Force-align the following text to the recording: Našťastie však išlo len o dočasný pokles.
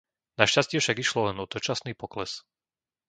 Našťastie 0.41 0.77
však 0.81 0.97
išlo 1.05 1.21
len 1.29 1.37
o 1.37 1.45
dočasný 1.53 1.93
pokles. 2.01 2.31